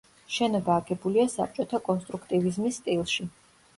შენობა 0.35 0.77
აგებულია 0.83 1.25
საბჭოთა 1.33 1.81
კონსტრუქტივიზმის 1.91 2.81
სტილში. 2.83 3.29